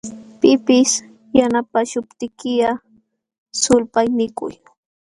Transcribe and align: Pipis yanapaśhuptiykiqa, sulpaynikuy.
Pipis 0.39 0.91
yanapaśhuptiykiqa, 1.39 2.71
sulpaynikuy. 3.61 4.53